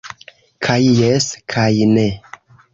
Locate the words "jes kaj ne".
1.01-2.09